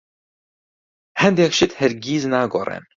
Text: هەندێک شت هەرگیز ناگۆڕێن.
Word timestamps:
هەندێک 1.21 1.51
شت 1.57 1.71
هەرگیز 1.79 2.23
ناگۆڕێن. 2.33 2.83